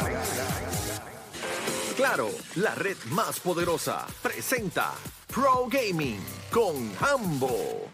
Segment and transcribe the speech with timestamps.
[1.97, 4.93] Claro, la red más poderosa presenta
[5.27, 6.21] Pro Gaming
[6.53, 7.94] con Hambo.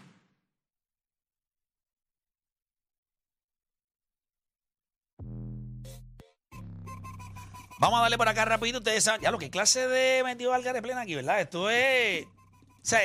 [7.81, 8.77] Vamos a darle por acá rapidito.
[8.77, 11.41] Ustedes saben, ya lo que clase de metido Algaré plena aquí, ¿verdad?
[11.41, 12.25] Esto es.
[12.25, 12.29] O
[12.83, 12.99] sea,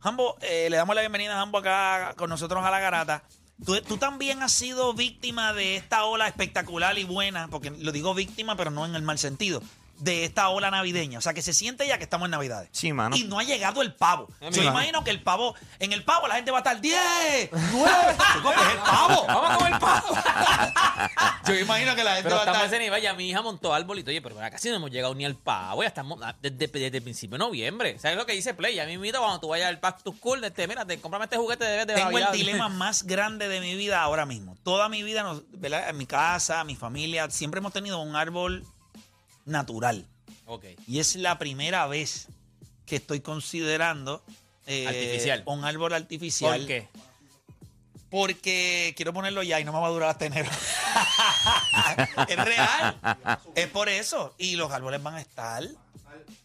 [0.00, 3.24] Jambo, eh, le damos la bienvenida a Jambo acá con nosotros a la garata.
[3.66, 8.14] Tú, tú también has sido víctima de esta ola espectacular y buena, porque lo digo
[8.14, 9.62] víctima, pero no en el mal sentido,
[9.98, 11.18] de esta ola navideña.
[11.18, 12.68] O sea, que se siente ya que estamos en Navidades.
[12.72, 13.16] Sí, mano.
[13.16, 14.28] Y no ha llegado el pavo.
[14.40, 14.62] Yo mano.
[14.62, 18.16] imagino que el pavo, en el pavo la gente va a estar 10, 9.
[18.34, 19.26] Chico, que es el pavo.
[19.28, 20.06] Vamos a comer pavo.
[21.46, 22.66] Yo imagino que la gente Pero va a estar.
[22.66, 24.10] ese nivel, ya mi hija montó arbolito.
[24.10, 25.82] Oye, pero casi no hemos llegado ni al pavo.
[25.82, 27.98] Ya estamos ah, desde, desde el principio de noviembre.
[27.98, 28.74] ¿Sabes lo que dice Play?
[28.74, 31.64] Ya mismito cuando tú vayas al Pack to School, este, mira, te, cómprame este juguete
[31.64, 34.56] de, de Tengo el dilema más grande de mi vida ahora mismo.
[34.62, 35.88] Toda mi vida, nos- ¿verdad?
[35.88, 38.64] en mi casa, mi familia, siempre hemos tenido un árbol
[39.44, 40.06] natural.
[40.46, 40.64] Ok.
[40.86, 42.28] Y es la primera vez
[42.86, 44.22] que estoy considerando
[44.66, 45.42] eh, Artificial.
[45.46, 46.58] un árbol artificial.
[46.58, 46.88] ¿Por qué?
[48.10, 50.48] Porque quiero ponerlo ya y no me va a durar hasta enero.
[52.28, 52.96] es real.
[53.54, 54.34] Es por eso.
[54.38, 55.64] Y los árboles van a estar.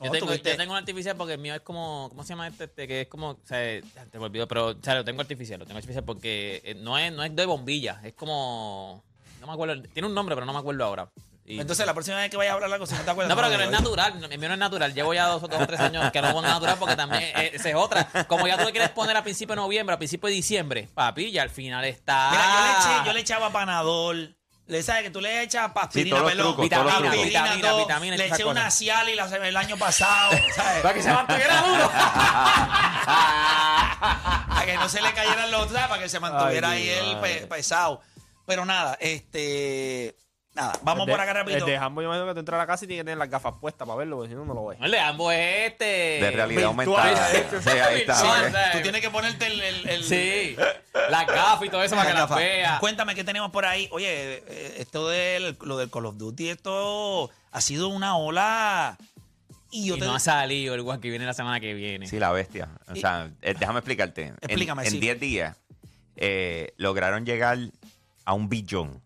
[0.01, 2.47] Yo tengo, tuviste- yo tengo un artificial porque el mío es como, ¿cómo se llama
[2.47, 2.63] este?
[2.63, 5.59] Este, que es como, o sea, te me olvidó, pero, o sea, lo tengo artificial,
[5.59, 9.03] lo tengo artificial porque eh, no es, no es de bombilla, es como,
[9.41, 11.09] no me acuerdo, tiene un nombre, pero no me acuerdo ahora.
[11.49, 13.29] Y- Entonces, la próxima vez que vaya a hablar algo, si no te acuerdas.
[13.29, 14.23] no, pero que no lo es natural.
[14.31, 14.93] El mío no es natural.
[14.93, 17.69] Llevo ya dos, dos o tres años que no pongo natural porque también eh, esa
[17.69, 18.07] es otra.
[18.27, 21.31] Como ya tú le quieres poner a principio de noviembre, a principio de diciembre, papi,
[21.31, 22.29] ya al final está.
[22.29, 24.35] Mira, yo le, eché, yo le echaba panadol.
[24.67, 27.27] Le sabes que tú le echas aspirina, todos los pelón, trucos, todos los aspirina, trucos.
[27.33, 27.79] Vitamina, todo.
[27.79, 28.61] vitamina, le esas eché cosas.
[28.61, 30.81] una Cialis la- el año pasado, ¿sabes?
[30.83, 31.91] Para que se mantuviera duro.
[34.49, 35.87] Para que no se le cayeran los ¿sabes?
[35.87, 38.01] para que se mantuviera Ay, ahí el pe- pesado.
[38.45, 40.15] Pero nada, este.
[40.55, 41.65] Nada, vamos por acá rapidito.
[41.65, 43.05] El de Hambo, yo me imagino que tú entras a la casa y tienes que
[43.05, 44.79] tener las gafas puestas para verlo, porque si no, no lo ves.
[44.81, 45.85] El de ambos es este.
[45.85, 47.27] De realidad aumentada.
[47.61, 48.15] Sí, ahí está.
[48.15, 48.71] Sí, Virtual, ¿sabes?
[48.73, 49.61] tú tienes que ponerte el.
[49.61, 50.55] el- el- Sí.
[51.09, 52.35] La gafa y todo eso para que la la gafa.
[52.35, 52.77] vea.
[52.79, 53.87] Cuéntame qué tenemos por ahí.
[53.91, 58.97] Oye, eh, esto del lo del Call of Duty, esto ha sido una ola.
[59.71, 62.07] Y yo Y te no ha salido el guan que viene la semana que viene.
[62.07, 62.69] Sí, la bestia.
[62.87, 64.33] O sea, eh, déjame explicarte.
[64.41, 64.99] Explícame, En sí.
[64.99, 65.57] 10 días
[66.15, 67.57] eh, lograron llegar
[68.25, 68.99] a un billón.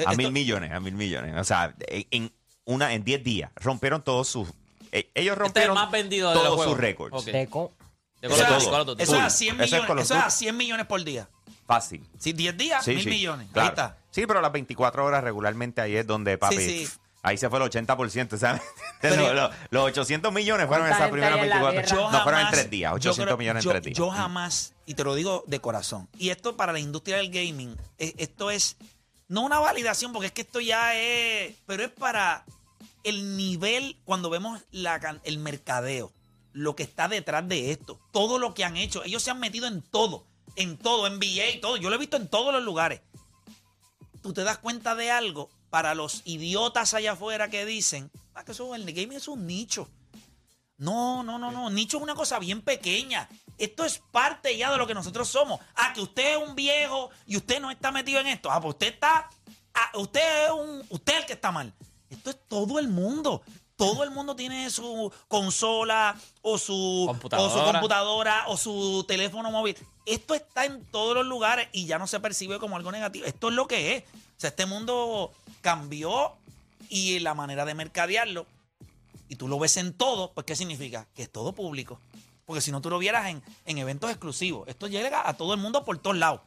[0.00, 1.34] Eh, A esto- mil millones, a mil millones.
[1.38, 2.32] O sea, en,
[2.64, 4.48] una, en 10 días rompieron todos sus...
[4.92, 7.14] eh, ellos Este es rompieron más vendido de todos sus récords.
[7.16, 7.24] Ok.
[7.30, 7.72] Teco.
[8.20, 8.92] De Eso, todo.
[8.98, 9.30] Es, eso es a Full.
[9.30, 10.36] 100 Eso es millones, Call of eso es a Duty.
[10.36, 11.28] 100 millones por día.
[11.66, 12.04] Fácil.
[12.18, 13.48] Si 10 días, Sí, mil sí, millones.
[13.52, 13.68] claro.
[13.68, 13.96] Ahí está.
[14.10, 16.92] Sí, pero las 24 horas regularmente ahí es donde, papi, Sí, sí.
[17.22, 18.60] ahí se fue el 80%, ¿sabes?
[19.00, 22.22] Pero- los, los 800 millones fueron ¿Cuánta esas primeras hay en la 24 Yo No,
[22.24, 23.96] fueron en tres días, yo 800 creo- millones yo- en tres días.
[23.98, 27.74] Yo jamás, y te lo digo de corazón, y esto para la industria del gaming,
[27.98, 28.76] eh, esto es
[29.30, 32.44] no una validación, porque es que esto ya es, pero es para
[33.04, 36.12] el nivel, cuando vemos la, el mercadeo,
[36.52, 39.68] lo que está detrás de esto, todo lo que han hecho, ellos se han metido
[39.68, 40.26] en todo,
[40.56, 43.02] en todo, NBA, todo, yo lo he visto en todos los lugares.
[44.20, 48.50] Tú te das cuenta de algo para los idiotas allá afuera que dicen, ah, que
[48.50, 49.88] eso, el gaming es un nicho.
[50.76, 51.70] No, no, no, no.
[51.70, 53.28] Nicho es una cosa bien pequeña.
[53.60, 55.60] Esto es parte ya de lo que nosotros somos.
[55.76, 58.50] Ah, que usted es un viejo y usted no está metido en esto.
[58.50, 59.28] Ah, pues usted está.
[59.74, 60.82] ah, usted es un.
[60.88, 61.72] Usted es el que está mal.
[62.08, 63.42] Esto es todo el mundo.
[63.76, 67.48] Todo el mundo tiene su consola o su Computadora.
[67.54, 69.76] o su computadora o su teléfono móvil.
[70.06, 73.26] Esto está en todos los lugares y ya no se percibe como algo negativo.
[73.26, 74.04] Esto es lo que es.
[74.04, 76.32] O sea, este mundo cambió
[76.88, 78.46] y la manera de mercadearlo
[79.30, 81.06] y tú lo ves en todo, pues ¿qué significa?
[81.14, 82.00] Que es todo público.
[82.50, 84.66] Porque si no, tú lo vieras en, en eventos exclusivos.
[84.66, 86.40] Esto llega a todo el mundo por todos lados.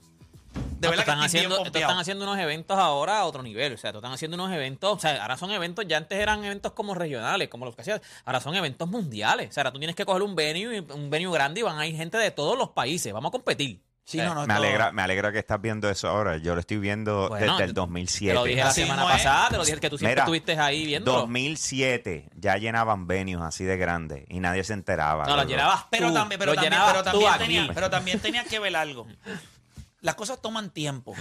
[0.81, 3.71] De verdad están haciendo, están haciendo unos eventos ahora a otro nivel.
[3.71, 4.97] O sea, están haciendo unos eventos.
[4.97, 8.01] O sea, ahora son eventos, ya antes eran eventos como regionales, como los que hacías.
[8.25, 9.47] Ahora son eventos mundiales.
[9.47, 11.87] O sea, ahora tú tienes que coger un venue, un venue grande y van a
[11.87, 13.13] ir gente de todos los países.
[13.13, 13.79] Vamos a competir.
[14.05, 16.35] Sí, Eh, no, no, Me alegra, me alegra que estás viendo eso ahora.
[16.37, 18.27] Yo lo estoy viendo Bueno, desde el te- 2007.
[18.27, 20.59] Te lo dije la Así semana pasada, te lo dije que tú siempre Mira, estuviste
[20.59, 21.11] ahí viendo.
[21.13, 25.25] 2007 ya llenaban venues así de grandes y nadie se enteraba.
[25.25, 27.43] No, lo llenabas Pero tú, también, pero también, pero tú también, aquí.
[27.43, 29.07] tenía, pero también tenías que ver algo.
[30.01, 31.15] Las cosas toman tiempo.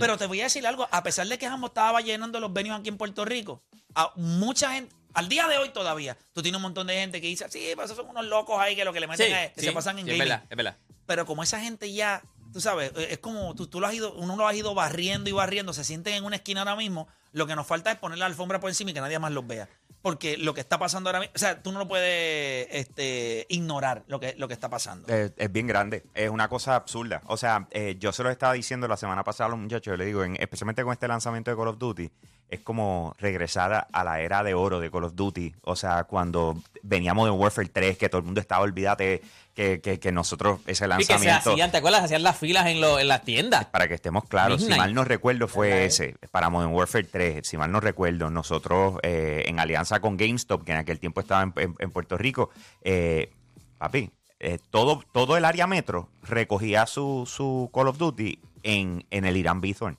[0.00, 2.80] Pero te voy a decir algo, a pesar de que Jambo estaba llenando los venues
[2.80, 3.62] aquí en Puerto Rico,
[3.94, 7.26] a mucha gente, al día de hoy todavía, tú tienes un montón de gente que
[7.26, 9.52] dice, sí, pero esos son unos locos ahí que lo que le Sí, meten es,
[9.52, 10.28] que sí, se pasan en sí, es gaming.
[10.30, 10.76] verdad, es verdad.
[11.06, 12.22] Pero como esa gente ya,
[12.52, 15.28] tú sabes, eh, es como tú, tú lo has ido, uno lo has ido barriendo
[15.28, 18.18] y barriendo, se sienten en una esquina ahora mismo, lo que nos falta es poner
[18.18, 19.68] la alfombra por encima y que nadie más los vea.
[20.02, 24.04] Porque lo que está pasando ahora mismo, o sea, tú no lo puedes este, ignorar
[24.06, 25.08] lo que, lo que está pasando.
[25.12, 27.22] Eh, es bien grande, es una cosa absurda.
[27.26, 29.96] O sea, eh, yo se lo estaba diciendo la semana pasada a los muchachos, yo
[29.96, 32.10] le digo, en- especialmente con este lanzamiento de Call of Duty,
[32.48, 35.54] es como regresar a, a la era de oro de Call of Duty.
[35.62, 39.22] O sea, cuando veníamos de Warfare 3, que todo el mundo estaba, olvídate,
[39.54, 41.52] que, que, que nosotros ese Y que se lanzamiento...
[41.52, 42.04] hacían, ¿te acuerdas?
[42.04, 43.64] Hacían las filas en, lo- en las tiendas.
[43.66, 47.56] Para que estemos claros, si mal no recuerdo fue ese, para Modern Warfare 3, si
[47.56, 51.52] mal no recuerdo, nosotros eh, en alianza con GameStop, que en aquel tiempo estaba en,
[51.56, 52.50] en- en Puerto Rico,
[52.82, 53.30] eh,
[53.78, 59.24] papi, eh, todo, todo el área metro recogía su, su Call of Duty en, en
[59.24, 59.96] el Irán Bithorn.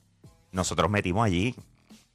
[0.52, 1.56] Nosotros metimos allí,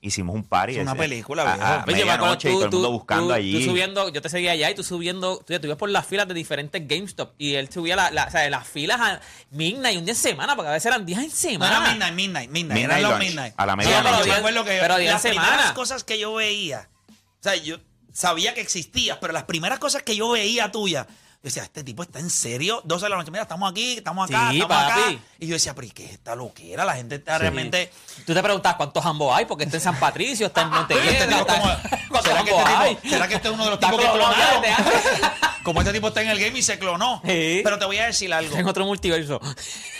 [0.04, 0.74] hicimos un party.
[0.74, 1.64] Es una ese- película, a- viejo.
[1.70, 3.52] a Oye, yo me acuerdo, medianoche y todo el mundo buscando tú- allí.
[3.64, 6.28] tú subiendo, yo te seguía allá y tú subiendo, tú, tú ibas por las filas
[6.28, 9.20] de diferentes GameStop y él subía la, la- o sea, las filas a
[9.52, 11.76] midnight, un día en semana, porque a veces eran días en No semana.
[11.78, 12.80] era midnight, midnight, midnight.
[12.82, 13.54] Midnight eran los midnight.
[13.56, 14.30] a la Sí, medianoche.
[14.30, 15.48] pero Pero que pero día en las semana.
[15.48, 17.78] primeras cosas que yo veía, o sea, yo
[18.12, 21.06] sabía que existías, pero las primeras cosas que yo veía tuya,
[21.42, 24.30] yo decía, este tipo está en serio, 12 de la noche, mira, estamos aquí, estamos
[24.30, 24.94] acá, Sí, estamos acá.
[24.94, 25.20] papi.
[25.40, 26.84] Y yo decía, pero ¿y qué es esta loquera?
[26.84, 27.90] La gente está realmente...
[28.24, 30.78] Tú te preguntas cuántos ambos hay, porque está en San Patricio, está en Este
[31.26, 31.46] Montevideo.
[31.46, 31.62] como-
[32.10, 32.62] ¿Cuántos ¿será, que este
[32.94, 34.62] tipo, ¿Será que este es uno de los tipos que clonaron?
[35.64, 37.20] Como este tipo está en el game y se clonó.
[37.24, 37.60] Sí.
[37.62, 38.56] Pero te voy a decir algo.
[38.56, 39.40] en otro multiverso.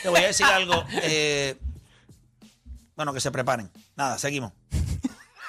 [0.02, 0.84] Te voy a decir algo.
[1.02, 1.56] eh,
[2.96, 3.70] bueno, que se preparen.
[3.96, 4.52] Nada, seguimos.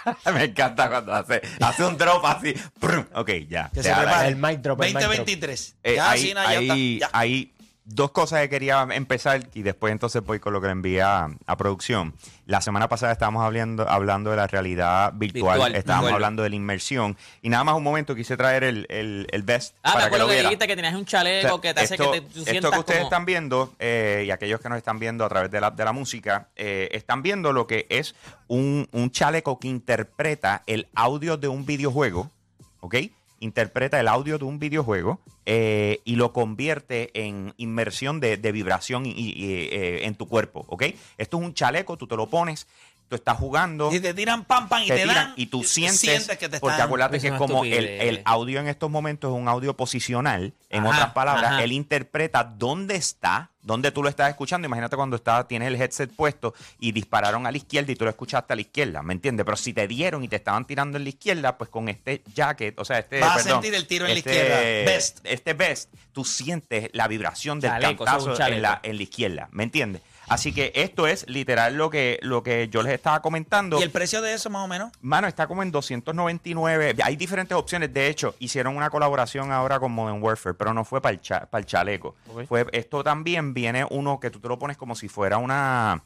[0.34, 2.54] Me encanta cuando hace, hace un drop así.
[2.80, 3.06] prum.
[3.16, 3.70] Ok, ya.
[3.74, 4.28] Que se preparen.
[4.28, 5.16] El mic drop, el mic drop.
[5.16, 5.76] 2023.
[5.84, 7.12] Eh, ya, sí, nada, ya hay- está.
[7.12, 7.20] Ya.
[7.20, 7.53] hay
[7.86, 11.30] dos cosas que quería empezar y después entonces voy con lo que le envié a,
[11.46, 12.14] a producción.
[12.46, 16.56] La semana pasada estábamos hablando, hablando de la realidad virtual, Virtual, estábamos hablando de la
[16.56, 20.04] inmersión y nada más un momento quise traer el, el, el best Ah, me para
[20.04, 22.04] que acuerdo lo que, dijiste que tenías un O chaleco sea, que te hace que
[22.04, 23.08] te, tú esto sientas que ustedes como...
[23.10, 25.92] están viendo eh, y aquellos que nos están viendo a través de la, de la
[25.92, 28.16] música, eh, están viendo lo que es
[28.48, 32.32] un, un chaleco que interpreta el audio de un videojuego,
[32.80, 32.96] ¿ok?
[33.44, 39.06] Interpreta el audio de un videojuego eh, y lo convierte en inmersión de, de vibración
[39.06, 40.84] y, y, eh, en tu cuerpo, ¿ok?
[41.18, 42.68] Esto es un chaleco, tú te lo pones,
[43.10, 45.34] tú estás jugando Y te tiran pam, pam y te te, tiran dan.
[45.36, 48.68] y tú sientes, que te porque acuérdate Es que una como el, el audio en
[48.68, 51.64] estos momentos es un audio posicional, en Ajá, otras palabras, ajá.
[51.64, 54.66] él interpreta dónde está, dónde tú lo estás escuchando.
[54.68, 58.10] Imagínate cuando está, tienes el headset puesto y dispararon a la izquierda y tú lo
[58.12, 59.46] escuchaste a la izquierda, ¿me entiendes?
[59.46, 62.78] Pero si te dieron y te estaban tirando en la izquierda, pues con este jacket,
[62.80, 64.92] o sea, este Vas a sentir el tiro en la este- izquierda.
[64.92, 65.20] Best.
[65.24, 69.64] Este best, tú sientes la vibración del Chaleco, cantazo en la, en la izquierda, ¿me
[69.64, 70.02] entiendes?
[70.30, 73.80] Así que esto es literal lo que, lo que yo les estaba comentando.
[73.80, 74.92] ¿Y el precio de eso, más o menos?
[75.02, 76.96] Mano, está como en 299.
[77.04, 77.94] Hay diferentes opciones.
[77.94, 81.46] De hecho, hicieron una colaboración ahora con Modern Warfare, pero no fue para el, cha-
[81.48, 82.16] para el chaleco.
[82.48, 86.04] Fue, esto también viene uno que tú te lo pones como si fuera una.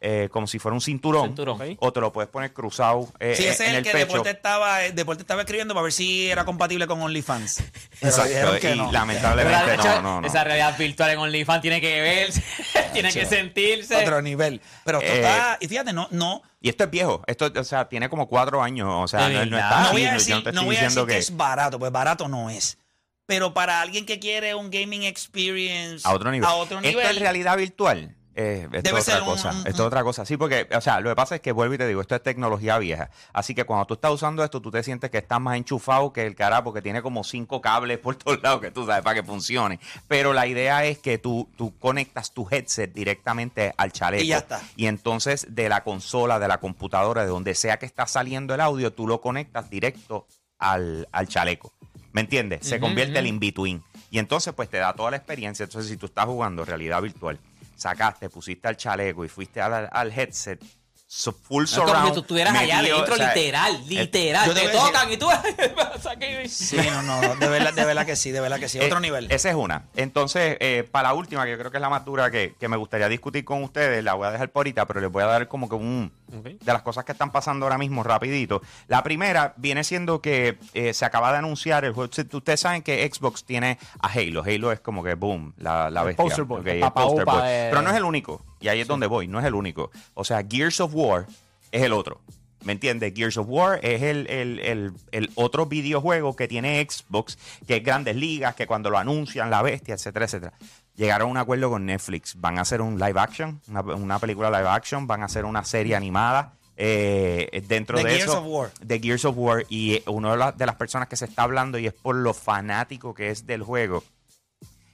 [0.00, 1.26] Eh, como si fuera un cinturón.
[1.28, 1.76] Cinturón.
[1.80, 4.06] O te lo puedes poner cruzado eh, Sí, eh, ese es el el que pecho.
[4.06, 7.60] Deporte estaba, eh, Deporte estaba escribiendo para ver si era compatible con OnlyFans.
[8.00, 8.58] Exacto.
[8.60, 8.92] que y no.
[8.92, 10.26] lamentablemente hecho, no, no, no.
[10.26, 12.42] Esa realidad virtual en OnlyFans tiene que verse,
[12.92, 13.96] tiene que sentirse.
[13.96, 14.60] Otro nivel.
[14.84, 15.58] Pero esto Eh, está.
[15.60, 16.42] Y fíjate, no, no.
[16.60, 17.22] Y esto es viejo.
[17.26, 18.88] Esto, o sea, tiene como cuatro años.
[18.90, 20.76] O sea, no, está No así, voy a no- decir, no te no estoy voy
[20.76, 22.78] a diciendo decir que que es barato, pues barato no es.
[23.26, 26.48] Pero para alguien que quiere un gaming experience a otro nivel.
[26.48, 28.14] a otro Esto nivel, es realidad virtual.
[28.40, 29.50] Eh, esto Debe es otra cosa.
[29.50, 30.24] un- esto es otra cosa.
[30.24, 32.22] Sí, porque, o sea, lo que pasa es que vuelvo y te digo, esto es
[32.22, 33.10] tecnología vieja.
[33.32, 36.24] Así que cuando tú estás usando esto, tú te sientes que estás más enchufado que
[36.24, 39.26] el cara porque tiene como cinco cables por todos lados que tú sabes para que
[39.26, 39.80] funcione.
[40.06, 44.22] Pero la idea es que tú, tú conectas tu headset directamente al chaleco.
[44.22, 44.62] Y ya está.
[44.76, 48.60] Y entonces de la consola, de la computadora, de donde sea que está saliendo el
[48.60, 50.28] audio, tú lo conectas directo
[50.60, 51.72] al, al chaleco.
[52.12, 52.66] ¿Me entiendes?
[52.66, 53.34] Se convierte el ujú.
[53.34, 53.82] in-between.
[54.10, 55.64] Y entonces, pues te da toda la experiencia.
[55.64, 57.38] Entonces, si tú estás jugando realidad virtual,
[57.78, 60.62] sacaste, pusiste al chaleco y fuiste al, al headset,
[61.10, 62.08] so- full No es como surround.
[62.08, 64.46] si tú estuvieras allá adentro, o sea, literal, literal.
[64.46, 65.26] yo te decir- tocan y tú.
[66.48, 68.78] Sí, no, no, de verdad, de verdad que sí, de verdad que sí.
[68.80, 69.30] Otro Eh, nivel.
[69.30, 69.84] Esa es una.
[69.96, 72.68] Entonces, eh, para la última, que yo creo que es la más dura que, que
[72.68, 75.26] me gustaría discutir con ustedes, la voy a dejar por ahorita, pero les voy a
[75.26, 76.12] dar como que un...
[76.28, 78.60] De las cosas que están pasando ahora mismo, rapidito.
[78.86, 82.10] La primera viene siendo que eh, se acaba de anunciar el juego.
[82.32, 84.42] Ustedes saben que Xbox tiene a Halo.
[84.44, 86.24] Halo es como que boom, la, la El bestia.
[86.24, 87.38] poster boy, Ok, el el papa poster boy.
[87.40, 88.42] Pero no es el único.
[88.60, 89.90] Y ahí es donde voy, no es el único.
[90.14, 91.26] O sea, Gears of War
[91.70, 92.20] es el otro.
[92.64, 93.12] ¿Me entiendes?
[93.14, 97.84] Gears of War es el, el- el- el otro videojuego que tiene Xbox, que es
[97.84, 100.52] Grandes Ligas, que cuando lo anuncian, la bestia, etcétera, etcétera.
[100.96, 102.34] Llegaron a un acuerdo con Netflix.
[102.40, 105.64] Van a hacer un live action, una, una película live action, van a hacer una
[105.64, 106.54] serie animada.
[106.80, 108.70] eh, dentro De de, Gears eso, of War.
[108.80, 109.64] de Gears of War.
[109.68, 112.14] Y eh, una de, las- de las personas que se está hablando, y es por
[112.16, 114.02] lo fanático que es del juego,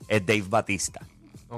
[0.09, 1.01] es Dave Batista.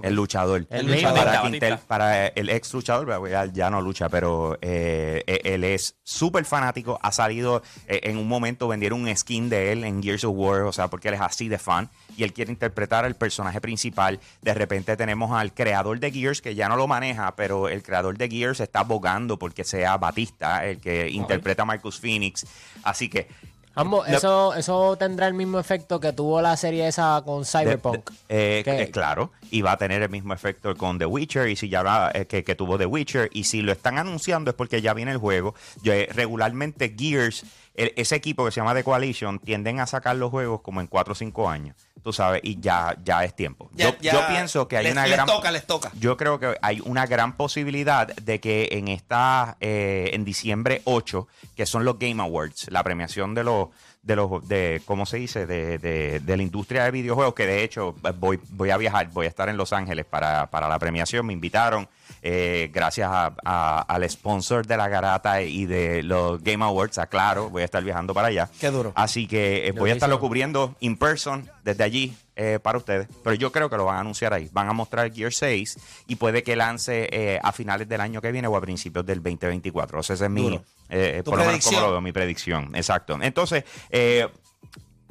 [0.03, 0.67] El luchador.
[0.71, 1.19] El luchador.
[1.19, 1.69] Para, Batista.
[1.69, 6.99] Quintel- para el ex luchador, ya no lucha, pero eh, eh, él es súper fanático.
[7.03, 10.63] Ha salido eh, en un momento, vendieron un skin de él en Gears of War,
[10.63, 14.21] o sea, porque él es así de fan y él quiere interpretar al personaje principal.
[14.43, 18.17] De repente tenemos al creador de Gears, que ya no lo maneja, pero el creador
[18.17, 22.47] de Gears está abogando porque sea Batista, el que interpreta a Marcus Phoenix.
[22.83, 23.29] Así que.
[23.77, 28.11] Ambos, No- eso, eso tendrá el mismo efecto que tuvo la serie esa con Cyberpunk.
[28.29, 31.49] de- eh, Que- eh, claro, y va a tener el mismo efecto con The Witcher,
[31.49, 34.51] y si ya va, eh, que, que tuvo The Witcher, y si lo están anunciando
[34.51, 35.55] es porque ya viene el juego.
[35.83, 40.17] Yo, eh, regularmente Gears, el- ese equipo que se llama The Coalition, tienden a sacar
[40.17, 43.69] los juegos como en 4 o 5 años, tú sabes, y ya, ya es tiempo.
[43.75, 45.27] Ya- yo, ya yo pienso que hay les- una les gran...
[45.27, 45.93] toca, les toca.
[46.01, 51.29] Yo creo que hay una gran posibilidad de que en esta, eh, en diciembre 8,
[51.55, 53.66] que son los Game Awards, la premiación de los,
[54.03, 55.47] de los, de, ¿cómo se dice?
[55.47, 59.27] De, de- de la industria de videojuegos, que de hecho voy, voy a viajar, voy
[59.27, 61.89] a estar en Los Ángeles para, para la premiación, me invitaron,
[62.23, 67.07] eh, gracias a- a- al sponsor de la garata y de los Game Awards, a
[67.09, 68.49] Claro, voy a estar viajando para allá.
[68.61, 68.93] Qué duro.
[68.95, 73.09] Así que eh, voy a estarlo cubriendo in person desde allí eh, para ustedes.
[73.25, 74.51] Pero yo creo que lo van a anunciar ahí.
[74.53, 78.31] Van a mostrar Gear 6 y puede que lance eh, a finales del año que
[78.31, 80.01] viene o a principios del 2024.
[80.01, 81.83] O sea, esa es mi, eh, por lo menos como predicción.
[81.83, 82.77] lo veo, mi predicción.
[82.77, 83.19] Exacto.
[83.23, 83.65] Entonces,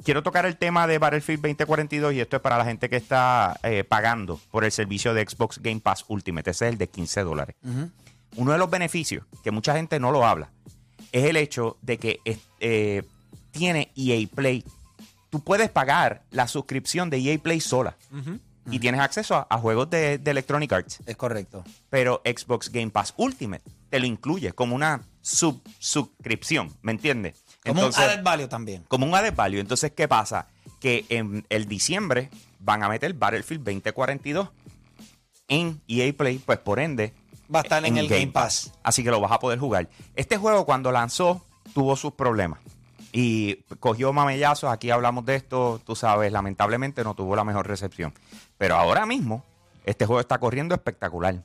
[0.04, 3.58] quiero tocar el tema de Battlefield 2042 y esto es para la gente que está
[3.88, 6.52] pagando por el servicio de Xbox Game Pass Ultimate.
[6.52, 7.56] Ese es el de 15 dólares.
[8.36, 10.52] Uno de los beneficios, que mucha gente no lo habla,
[11.10, 12.20] es el hecho de que
[13.50, 14.64] tiene EA Play.
[15.30, 17.96] Tú puedes pagar la suscripción de EA Play sola
[18.70, 20.98] y tienes acceso a, a juegos de, de Electronic Arts.
[21.06, 21.64] Es correcto.
[21.90, 27.34] Pero Xbox Game Pass Ultimate te lo incluye como una sub suscripción, ¿me entiendes?
[27.64, 28.84] Como un added value también.
[28.88, 29.58] como un added value.
[29.60, 30.46] Entonces, ¿qué pasa?
[30.80, 32.30] Que en el diciembre
[32.60, 34.48] van a meter Battlefield 2042
[35.48, 37.12] en EA Play, pues por ende
[37.54, 38.72] Va a estar en el Game Pass.
[38.82, 39.88] Así que lo vas a poder jugar.
[40.16, 42.58] Este juego cuando lanzó tuvo sus problemas.
[43.12, 48.12] Y cogió mamellazos, aquí hablamos de esto, tú sabes, lamentablemente no tuvo la mejor recepción.
[48.58, 49.44] Pero ahora mismo,
[49.84, 51.44] este juego está corriendo espectacular.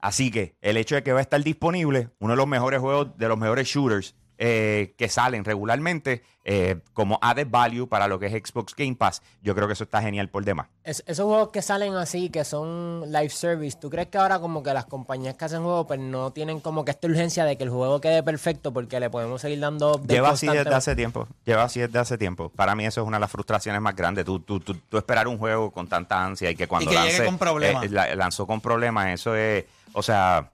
[0.00, 3.16] Así que el hecho de que va a estar disponible, uno de los mejores juegos,
[3.18, 8.24] de los mejores shooters eh, que salen regularmente, eh, como added value para lo que
[8.26, 10.66] es Xbox Game Pass, yo creo que eso está genial por demás.
[10.82, 14.62] Es- esos juegos que salen así, que son live service, ¿tú crees que ahora como
[14.62, 17.64] que las compañías que hacen juegos pues no tienen como que esta urgencia de que
[17.64, 21.28] el juego quede perfecto porque le podemos seguir dando Lleva así desde hace tiempo.
[21.44, 22.48] Lleva así desde hace tiempo.
[22.48, 24.24] Para mí eso es una de las frustraciones más grandes.
[24.24, 27.00] Tú, tú, tú, tú esperar un juego con tanta ansia y que cuando Y que
[27.02, 27.84] llegue lance, con problemas.
[27.84, 30.48] eh, la- lanzó con problemas, eso es, o sea,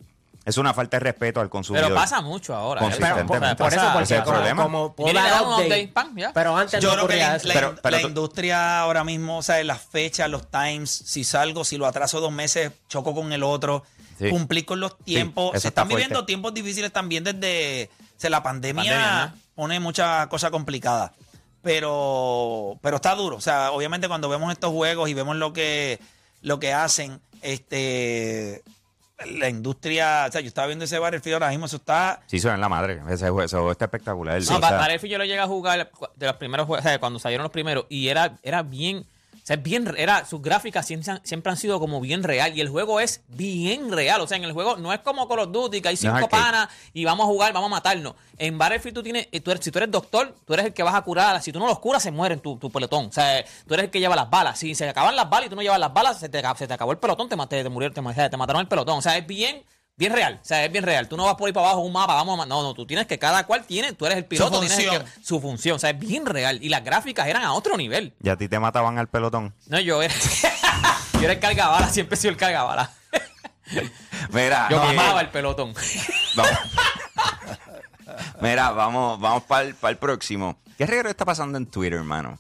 [0.47, 1.87] es una falta de respeto al consumidor.
[1.89, 2.81] Pero pasa mucho ahora.
[2.81, 3.37] Consistentemente.
[3.37, 4.63] O sea, Por eso, porque ese es el problema.
[4.63, 6.33] como dar un update, update, ya.
[6.33, 7.49] pero antes Yo no creo que la, eso.
[7.49, 11.25] la- Pero- pero la tú- industria ahora mismo, o sea, las fechas, los times, si
[11.25, 13.83] salgo, si lo atraso dos meses, choco con el otro,
[14.19, 14.31] Sí.
[14.31, 15.51] cumplir con los tiempos.
[15.51, 16.05] Se está están fuerte.
[16.07, 19.41] viviendo tiempos difíciles también desde o sea, la pandemia, Pandemia, ¿no?
[19.57, 21.11] pone muchas cosas complicadas.
[21.77, 23.37] Pero, pero está duro.
[23.37, 25.99] O sea, obviamente cuando vemos estos juegos y vemos lo que,
[26.41, 28.63] lo que hacen, este
[29.25, 32.53] la industria, o sea, yo estaba viendo ese Battlefield ahora mismo, eso está Sí, eso
[32.53, 33.01] es la madre.
[33.09, 34.41] Ese juego, juego está espectacular.
[34.43, 36.89] No, O Ba- sea, Battlefield yo lo llegué a jugar de los primeros juegos, o
[36.89, 39.07] sea, cuando salieron los primeros, y era, era bien, o
[39.47, 42.61] sea, es bien, era, sus gráficas siempre, han- siempre han sido como bien real, y
[42.61, 45.53] el juego es bien real, o sea, en el juego no es como Call of
[45.53, 48.15] Duty, que hay cinco panas y vamos a jugar, vamos a matarnos.
[48.39, 50.83] En Battlefield tú tienes, eh, tú eres, si tú eres doctor, tú eres el que
[50.83, 53.45] vas a curar, si tú no los curas, se mueren tu, tu pelotón, o sea,
[53.67, 55.63] tú eres el que lleva las balas, si se acaban las balas y tú no
[55.63, 58.29] llevas las balas, se te, se te acabó el pelotón, te, mate- te murieron, te,
[58.29, 59.63] te mataron el pelotón, o sea, es bien...
[59.99, 61.09] Bien real, o sea, es bien real.
[61.09, 63.07] Tú no vas por ahí para abajo un mapa, vamos a No, no, tú tienes
[63.07, 65.89] que cada cual tiene, tú eres el piloto, tienes el que- su función, o sea,
[65.91, 66.59] es bien real.
[66.63, 68.15] Y las gráficas eran a otro nivel.
[68.23, 69.55] y a ti te mataban al pelotón.
[69.69, 70.13] No, yo era.
[71.15, 72.91] yo era el cargabala, siempre he sido el cargabala.
[74.33, 75.73] Mira, Yo eh, mamaba el pelotón.
[76.37, 76.53] vamos.
[78.43, 80.59] Mira, vamos, vamos para el, próximo.
[80.77, 82.39] ¿Qué reguero está pasando en Twitter, hermano?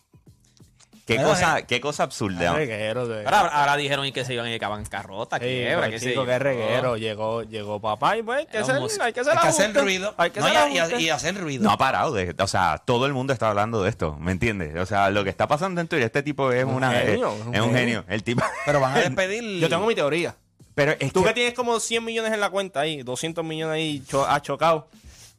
[1.07, 2.53] ¿Qué, cosa, qué cosa absurda.
[2.53, 3.25] reguero de...
[3.25, 6.09] Ahora, ahora dijeron y que se iban a ir a bancarrota, Sí, quiebra, qué sé
[6.11, 6.97] chico, qué reguero.
[6.97, 9.05] Llegó, llegó papá y pues hay que, músico.
[9.05, 10.15] hay que hacer Hay que hacer ruido.
[10.19, 11.01] Hay que No, hacer y, y- ajustes.
[11.03, 11.63] y hacer ruido.
[11.63, 12.13] No ha parado.
[12.13, 14.75] De, o sea, todo el mundo está hablando de esto, ¿me entiendes?
[14.77, 17.41] O sea, lo que está pasando en Twitter, este tipo es, Un una, genio, es,
[17.41, 17.75] es un es un genio.
[17.77, 18.05] genio.
[18.09, 18.43] El tipo.
[18.67, 19.61] Pero van a despedir.
[19.61, 20.35] Yo tengo mi teoría.
[20.75, 23.75] Pero es Tú que- que tienes como 100 millones en la cuenta ahí, 200 millones
[23.77, 24.89] ahí cho- ha chocado.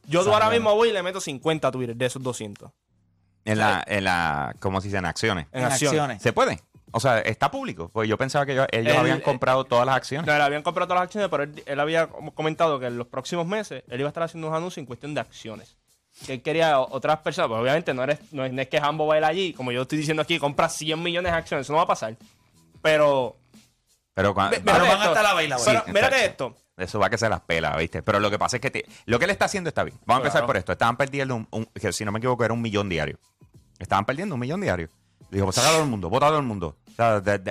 [0.08, 2.72] Yo tú ahora mismo voy y le meto 50 a Twitter de esos 200.
[3.52, 4.98] En la, en la, ¿cómo se dice?
[4.98, 5.48] En acciones.
[5.52, 6.22] En, acciones.
[6.22, 6.60] ¿Se puede?
[6.92, 7.90] O sea, está público.
[7.90, 10.26] Pues yo pensaba que ellos, ellos El- habían comprado todas las acciones.
[10.28, 13.08] No, le habían comprado todas las acciones, pero él, él había comentado que en los
[13.08, 15.76] próximos meses él iba a estar haciendo unos anuncios en cuestión de acciones.
[16.26, 19.06] Que él quería otras personas, pues obviamente no, eres, no, es, no es que Hambo
[19.06, 21.84] vaya allí, como yo estoy diciendo aquí, compra 100 millones de acciones, eso no va
[21.84, 22.16] a pasar.
[22.82, 23.36] Pero,
[24.14, 25.10] Pero, cua- Ve- Pero van esto.
[25.10, 26.56] hasta la baila, Sí, mírate esto.
[26.76, 28.02] Eso va que se las pela, ¿viste?
[28.04, 29.98] Pero lo que pasa es que te- lo que él está haciendo está bien.
[30.06, 30.48] Vamos a empezar Claro.
[30.48, 30.72] por esto.
[30.72, 33.18] Estaban perdiendo, un, un- que si no me equivoco, era un millón diario.
[33.80, 34.90] Estaban perdiendo un millón diario.
[35.30, 36.78] Dijo, pues saca a todo el mundo, vota a todo el mundo.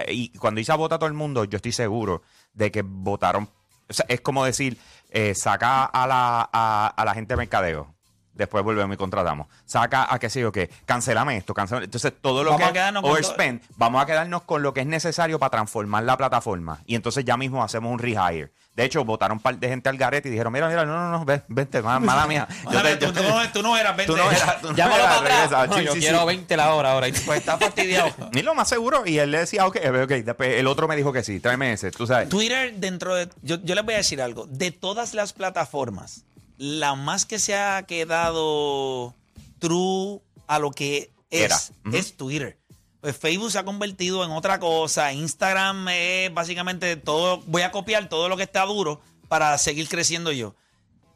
[0.08, 3.48] Y cuando dice vota a todo el mundo, yo estoy seguro de que votaron.
[3.88, 4.78] O sea, es como decir,
[5.10, 7.94] eh, saca a la, a, a la gente de mercadeo.
[8.36, 9.46] Después volvemos y contratamos.
[9.64, 10.70] Saca a qué sé yo qué.
[10.84, 11.86] Cancelame esto, cancelame.
[11.86, 14.72] Entonces, todo lo Vamos a que quedarnos es con overspend, vamos a quedarnos con lo
[14.74, 16.80] que es necesario para transformar la plataforma.
[16.86, 18.52] Y entonces ya mismo hacemos un rehire.
[18.74, 21.10] De hecho, votaron un par de gente al garete y dijeron, mira, mira, no, no,
[21.18, 22.46] no, ven, vente, ma- mala mía.
[22.64, 24.12] Yo Mala te- mía, yo tú, no, tú no eras, vente.
[24.12, 25.40] tú no eras, tú no Llámalo eras, para atrás.
[25.50, 25.66] regresa.
[25.66, 26.26] No, Sí, yo sí, quiero sí.
[26.26, 27.06] 20 la hora ahora.
[27.24, 28.10] Pues está fastidiado.
[28.32, 29.04] Ni lo más seguro.
[29.06, 31.90] Y él le decía, ok, ok, después el otro me dijo que sí, tráeme ese,
[31.90, 32.28] tú sabes.
[32.28, 33.30] Twitter, dentro de.
[33.40, 34.44] Yo, yo les voy a decir algo.
[34.46, 36.24] De todas las plataformas,
[36.58, 39.14] la más que se ha quedado
[39.58, 41.60] true a lo que es, Era.
[41.96, 42.58] Es Twitter.
[43.00, 45.12] Pues Facebook se ha convertido en otra cosa.
[45.12, 47.38] Instagram es básicamente todo.
[47.46, 50.54] Voy a copiar todo lo que está duro para seguir creciendo yo.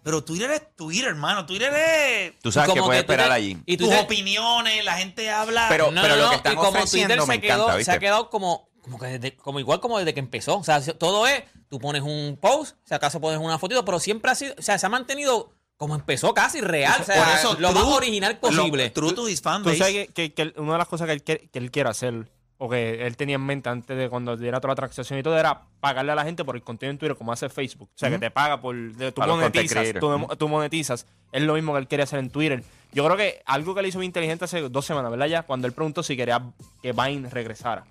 [0.02, 1.44] Pero Twitter es Twitter, hermano.
[1.46, 2.38] Twitter es.
[2.40, 3.58] Tú sabes que puedes esperar allí.
[3.66, 5.66] Y tus opiniones, la gente habla.
[5.68, 7.72] Pero- No, no, lo no, que están y como ofreciendo Twitter me se, quedó, encanta,
[7.72, 7.92] se ¿viste?
[7.92, 10.56] ha quedado como, como, que desde- como igual como desde que empezó.
[10.58, 14.30] O sea, todo es, tú pones un post, si acaso pones una fotito, pero siempre
[14.30, 17.00] ha sido, o sea, se ha mantenido como empezó casi real.
[17.00, 18.86] o sea, Por eso, lo más original posible.
[18.88, 19.78] Lo- true to his fan Tú base.
[19.78, 21.88] sabes que, que- que él- una de las cosas que él, quiere, que él quiere
[21.88, 25.22] hacer, o que él tenía en mente antes de cuando diera toda la transacción y
[25.22, 27.88] todo, era pagarle a la gente por el contenido en Twitter como hace Facebook.
[27.94, 28.74] O sea, que te paga por...
[28.76, 29.88] de- tú, monetizas,
[30.38, 31.06] tú, monetizas.
[31.32, 32.62] Es lo mismo que él quiere hacer en Twitter.
[32.92, 35.28] Yo creo que algo que le hizo muy inteligente hace dos semanas, ¿verdad?
[35.28, 36.42] Ya, cuando él preguntó si quería
[36.82, 37.86] que Vine regresara.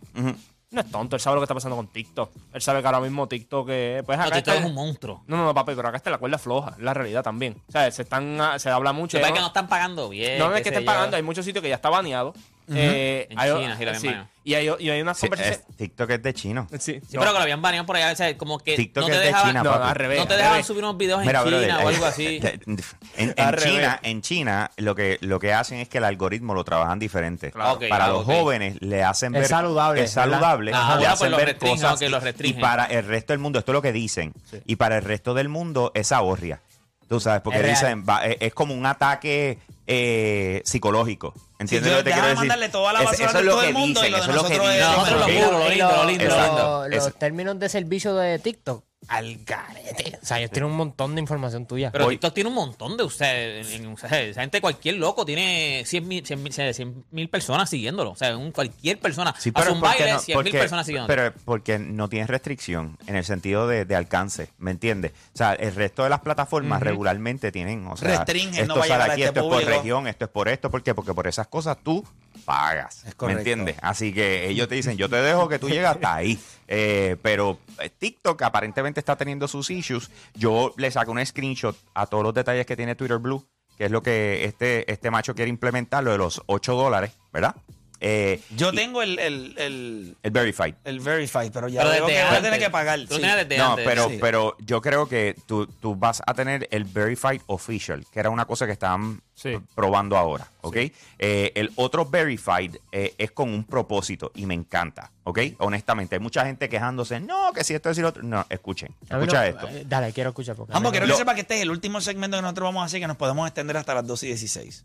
[0.71, 2.29] No es tonto, él sabe lo que está pasando con TikTok.
[2.53, 4.03] Él sabe que ahora mismo TikTok es...
[4.03, 5.24] Pues No, TikTok está- es un monstruo.
[5.25, 7.59] No, no, no, papi, pero acá está la cuerda floja, la realidad también.
[7.67, 9.17] O sea, se están, ah, se habla mucho.
[9.20, 9.25] ¿no?
[9.25, 10.37] es que no están pagando bien.
[10.37, 10.85] No, no es que estén yo.
[10.85, 12.33] pagando, hay muchos sitios que ya está baneado.
[12.75, 14.27] Eh, En hay- China, sí, lo habían baneado.
[14.44, 15.66] Y hay, y hay unas Sí, conversaciones.
[15.70, 16.68] es- TikTok es de chino.
[16.72, 17.20] Sí, Sí, no.
[17.20, 18.12] pero que lo habían baneado por allá.
[18.12, 19.90] O sea, como que TikTok no te es de dejaban, China, No, papi.
[19.90, 20.20] al revés.
[20.20, 20.68] no te al dejaban revés.
[20.68, 22.40] subir unos videos en Mira, China brother, o algo así.
[22.66, 22.79] En,
[23.18, 23.74] en Al revés.
[23.74, 27.51] China, en China lo que, lo que hacen es que el algoritmo lo trabajan diferente.
[27.51, 27.74] Claro.
[27.74, 28.25] Ok, para ah, los ok.
[28.25, 30.32] jóvenes le hacen Es ver saludable, es ¿verdad?
[30.32, 32.62] saludable, Ah, le bueno, hacen pues lo ver restringen, cosas ok, lo y- y restringen.
[32.62, 34.34] para el resto del mundo esto es lo que dicen
[34.66, 36.60] y para el resto del mundo es ahorria.
[37.08, 37.75] Tú sabes, porque Es real.
[37.75, 41.34] dicen, va, es, es como un ataque eh, psicológico.
[41.59, 42.39] ¿Entiendes Sí, lo que te déjame quiero decir?
[42.39, 44.11] mandarle toda la Es- basura eso de es lo todo que el mundo y dicen,
[44.11, 44.79] lo de eso es lo que nosotros es-
[45.11, 46.24] lo lo lindo, lo lindo.
[46.24, 46.87] Exacto.
[46.87, 50.20] Los, términos de servicio de TikTok, al garete.
[50.22, 51.90] O sea, ellos tienen un montón de información tuya.
[51.92, 53.72] Pero TikTok tiene un montón de ustedes.
[53.74, 57.29] en- en- o sea, esa gente, cualquier loco, tiene 100 mil, 100 mil, 100 mil
[57.29, 58.12] personas siguiéndolo.
[58.12, 59.33] O sea, un- cualquier persona.
[59.40, 60.20] Sí, pero un ¿por qué baile, no?
[60.20, 61.07] 100 mil personas siguiéndolo.
[61.16, 65.14] Pero porque no tienes restricción en el sentido de, de alcance, ¿me entiendes?
[65.33, 68.79] O sea, el resto de las plataformas regularmente tienen, o sea, Restringen, no esto va
[68.81, 70.83] a sale llegar a aquí, este esto es por región, esto es por esto, ¿por
[70.83, 70.94] qué?
[70.94, 72.05] Porque por esas cosas tú
[72.39, 73.77] pagas, ¿me entiendes?
[73.81, 76.39] Así que ellos te dicen, yo te dejo que tú llegas hasta ahí.
[76.67, 80.09] Eh, pero eh, TikTok aparentemente está teniendo sus issues.
[80.35, 83.45] Yo le saco un screenshot a todos los detalles que tiene Twitter Blue,
[83.77, 87.55] que es lo que este, este macho quiere implementar, lo de los 8 dólares, ¿verdad?
[88.01, 90.75] Eh, Yo y- tengo el, el, el, el verified.
[90.85, 92.44] el Verify, pero ya Pero veo desde que voy a antes.
[92.44, 93.00] tener que pagar.
[93.00, 93.22] Tú lo sí.
[93.22, 93.85] tenías desde No, antes.
[93.85, 94.18] pero, sí.
[94.22, 98.46] pero yo creo que tú, tú vas a tener el Verified Official, que era una
[98.46, 99.57] cosa que estaban Sí.
[99.74, 100.75] probando ahora, ¿ok?
[101.18, 105.40] Eh, el otro Verified eh, es con un propósito y me encanta, ¿ok?
[105.59, 108.22] Honestamente, hay mucha gente quejándose, no, que si esto es y lo otro.
[108.24, 109.68] No, escuchen, A mí escucha no- esto.
[109.70, 110.55] eh, Dale, quiero escuchar.
[110.57, 112.66] Porque a no- quiero Lo- que sepa que este es el último segmento que nosotros
[112.68, 114.83] vamos a hacer, que nos podemos extender hasta las 2 y 16.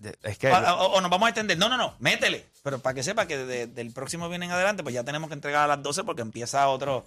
[0.00, 0.50] De- Es que...
[0.50, 1.56] O, o- o nos vamos a extender.
[1.58, 2.46] No, no, no, métele.
[2.62, 5.34] Pero para que sepa que de- del próximo viene en adelante, pues ya tenemos que
[5.34, 7.04] entregar a las 12 porque empieza otro,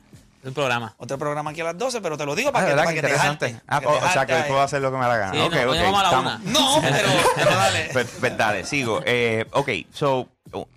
[0.50, 0.94] un programa.
[0.98, 3.02] otro programa aquí a las 12, pero te lo digo Ah, para que, para que
[3.02, 3.52] te interesante.
[3.54, 5.10] jarte, Ah, para o, que te o sea, que puedo hacer lo que me da
[5.10, 5.34] la gana.
[5.34, 6.42] Sí, ok, no, a la una.
[6.44, 7.90] No, pero, pero dale.
[7.94, 9.02] Pues, pues dale, sigo.
[9.06, 10.28] Eh, ok, so,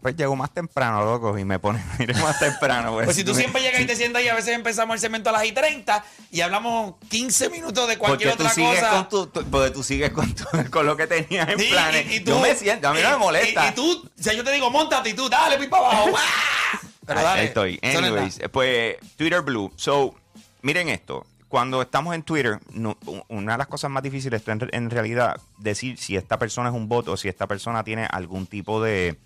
[0.01, 2.95] Pues llego más temprano, loco, y me pone iré más temprano.
[2.95, 5.33] Pues si tú siempre llegas y te sientas y a veces empezamos el segmento a
[5.33, 8.91] las y 30 y hablamos 15 minutos de cualquier porque tú otra sigues cosa.
[8.91, 12.07] con tu, tu- porque tú sigues con, tu- con lo que tenías en Sí, planes.
[12.11, 13.67] y- y tú- yo me siento, a mí no me molesta.
[13.67, 16.07] Y, y tú, o sea, yo te digo, montate y tú, dale, pipa abajo.
[16.17, 16.81] ¡Ah!
[17.07, 17.41] Pero Ahí- dale.
[17.41, 17.81] ahí estoy.
[17.83, 19.73] Anyways, pues Twitter Blue.
[19.77, 20.15] So,
[20.63, 21.25] miren esto.
[21.49, 25.41] Cuando estamos en Twitter, no- una de las cosas más difíciles es en, en realidad
[25.59, 29.17] decir si esta persona es un bot o si esta persona tiene algún tipo de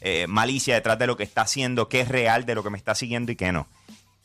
[0.00, 2.78] eh, malicia detrás de lo que está haciendo, qué es real de lo que me
[2.78, 3.66] está siguiendo y qué no.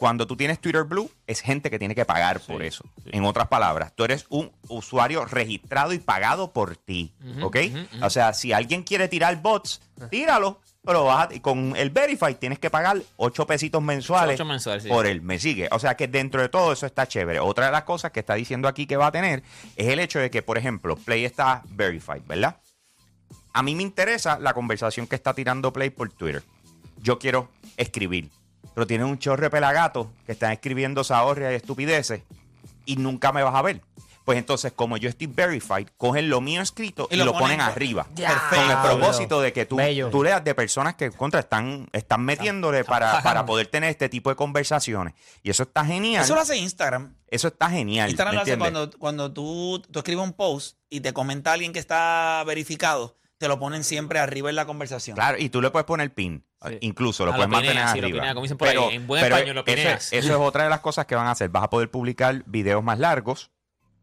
[0.01, 2.83] Cuando tú tienes Twitter Blue, es gente que tiene que pagar por eso.
[3.05, 7.13] En otras palabras, tú eres un usuario registrado y pagado por ti.
[7.43, 7.57] ¿Ok?
[8.01, 10.59] O sea, si alguien quiere tirar bots, tíralo.
[10.83, 14.89] Pero vas a- con el Verify tienes que pagar 8 pesitos mensuales, Ocho mensuales, sí.
[14.89, 15.21] por él.
[15.21, 15.67] Me sigue.
[15.71, 17.39] O sea que dentro de todo eso está chévere.
[17.39, 19.43] Otra de las cosas que está diciendo aquí que va a tener
[19.75, 22.57] es el hecho de que, por ejemplo, Play está verified, ¿verdad?
[23.53, 26.41] A mí me interesa la conversación que está tirando Play por Twitter.
[26.97, 28.31] Yo quiero escribir.
[28.73, 32.23] Pero tiene un chorre pelagato que están escribiendo zahorrias y estupideces
[32.85, 33.81] y nunca me vas a ver.
[34.25, 38.07] Pues entonces, como yo estoy verified, cogen lo mío escrito y, lo, ponen, arriba.
[38.15, 38.55] Perfecto.
[38.55, 40.09] Con el propósito de que tú, Bello.
[40.09, 44.29] tú leas de personas que contra están, están metiéndole para, para poder tener este tipo
[44.29, 45.15] de conversaciones.
[45.41, 46.23] Y eso está genial.
[46.23, 47.15] Eso lo hace Instagram.
[47.27, 48.09] Eso está genial.
[48.09, 51.73] Instagram ¿me lo hace cuando, cuando tú, tú escribes un post y te comenta alguien
[51.73, 55.15] que está verificado, te lo ponen siempre arriba en la conversación.
[55.15, 56.45] Claro, y tú le puedes poner pin.
[56.81, 58.19] Incluso lo Ah, puedes lo pineas, mantener sí, lo arriba.
[58.19, 60.13] pineas, como dicen por ahí, en buen español, lo eso, pineas.
[60.13, 61.49] eso es otra de las cosas que van a hacer.
[61.49, 63.49] Vas a poder publicar videos más largos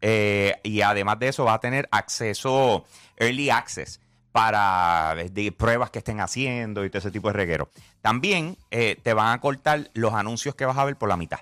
[0.00, 2.84] eh, y además de eso vas a tener acceso,
[3.16, 4.00] early access
[4.32, 7.70] para de pruebas que estén haciendo y todo ese tipo de reguero.
[8.02, 11.40] También eh, te van a cortar los anuncios que vas a ver por la mitad.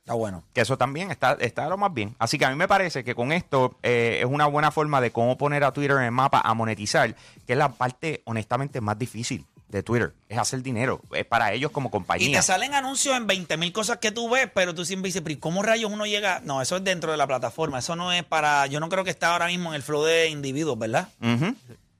[0.00, 0.44] Está bueno.
[0.52, 2.14] Que eso también está, está lo más bien.
[2.18, 5.10] Así que a mí me parece que con esto eh, es una buena forma de
[5.12, 7.14] cómo poner a Twitter en el mapa a monetizar,
[7.46, 10.14] que es la parte honestamente más difícil de Twitter.
[10.28, 11.00] Es hacer dinero.
[11.12, 12.38] Es para ellos como Y compañía.
[12.38, 15.32] te salen anuncios en 20 mil cosas que tú ves, pero tú siempre dices, pero
[15.34, 16.40] ¿y ¿cómo rayos uno llega?
[16.44, 17.78] No, eso es dentro de la plataforma.
[17.80, 18.66] Eso no es para.
[18.68, 21.08] Yo no creo que está ahora mismo en el flow de individuos, ¿verdad?
[21.20, 21.54] Ujú.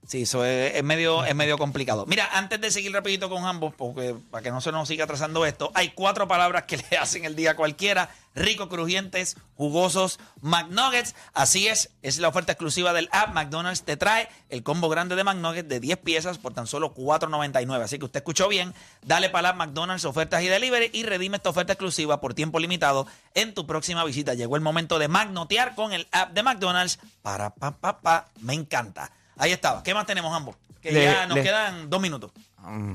[0.06, 2.04] Sí, eso es, medio, es medio complicado.
[2.04, 5.46] Mira, antes de seguir rapidito con ambos, porque para que no se nos siga atrasando
[5.46, 8.10] esto, hay cuatro palabras que le hacen el día a cualquiera.
[8.34, 11.14] Rico, crujientes, jugosos, McNuggets.
[11.32, 13.32] Así es, es la oferta exclusiva del app.
[13.32, 17.82] McDonald's te trae el combo grande de McNuggets de 10 piezas por tan solo $4.99.
[17.82, 18.74] Así que usted escuchó bien.
[19.06, 23.06] Dale para la McDonald's ofertas y delivery y redime esta oferta exclusiva por tiempo limitado
[23.34, 24.34] en tu próxima visita.
[24.34, 26.98] Llegó el momento de magnotear con el app de McDonald's.
[27.22, 28.26] Para, pa, pa, pa.
[28.40, 29.10] Me encanta.
[29.36, 29.82] Ahí estaba.
[29.82, 30.56] ¿Qué más tenemos ambos?
[30.80, 32.30] Que Le- ya nos le- quedan dos minutos.
[32.58, 32.94] Mm,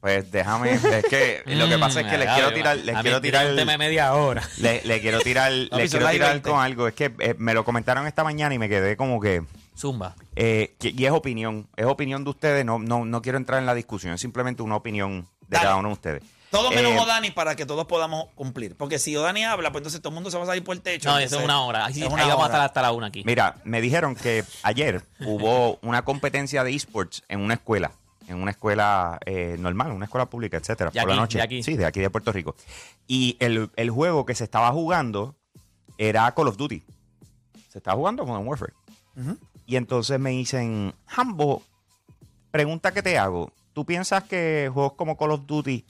[0.00, 3.20] Pues déjame, es que lo que pasa es que les Mm, quiero tirar, les quiero
[3.20, 4.42] tirar, un tema de media hora.
[4.58, 6.50] le, le quiero tirar, le Papi, son quiero tirar 20.
[6.50, 6.86] con algo.
[6.88, 9.42] Es que eh, me lo comentaron esta mañana y me quedé como que,
[9.76, 10.14] Zumba.
[10.36, 12.64] eh, y es opinión, es opinión de ustedes.
[12.64, 15.64] No, no, no quiero entrar en la discusión, es simplemente una opinión de Dale.
[15.64, 16.22] cada uno de ustedes.
[16.56, 18.76] Todo menos Eh, Odani para que todos podamos cumplir.
[18.76, 20.82] Porque si Odani habla, pues entonces todo el mundo se va a salir por el
[20.82, 21.08] techo.
[21.08, 21.86] No, entonces- eso es una hora.
[21.86, 22.46] Ahí, es ahí una vamos a hora.
[22.46, 23.22] estar hasta la una aquí.
[23.24, 27.92] Mira, me dijeron que ayer hubo una competencia de esports en una escuela,
[28.28, 31.38] en una escuela eh, normal, una escuela pública, etcétera, De por la noche.
[31.38, 31.62] de aquí.
[31.62, 32.54] Sí, de aquí de Puerto Rico.
[33.06, 35.34] Y el, el juego que se estaba jugando
[35.98, 36.82] era Call of Duty.
[37.70, 38.72] Se estaba jugando Modern Warfare.
[39.66, 41.62] Y entonces me dicen, Hambo,
[42.50, 43.52] pregunta que te hago.
[43.72, 45.84] ¿Tú piensas que juegos como Call of Duty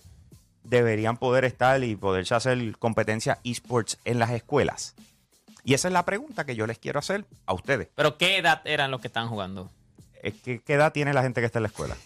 [0.69, 4.95] deberían poder estar y poderse hacer competencia esports en las escuelas?
[5.65, 7.89] Y esa es la pregunta que yo les quiero hacer a ustedes.
[7.95, 9.71] Pero ¿qué edad eran los que estaban jugando?
[10.23, 11.97] Es que, ¿Qué edad tiene la gente que está en la escuela?